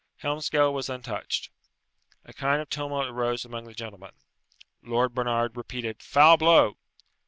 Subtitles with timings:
[0.23, 1.51] Helmsgail was untouched.
[2.25, 4.13] A kind of tumult arose amongst the gentlemen.
[4.81, 6.77] Lord Barnard repeated, "Foul blow."